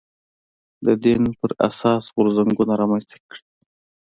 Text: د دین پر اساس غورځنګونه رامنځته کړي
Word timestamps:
د 0.85 0.87
دین 1.03 1.23
پر 1.39 1.51
اساس 1.67 2.03
غورځنګونه 2.13 2.73
رامنځته 2.81 3.15
کړي 3.25 3.41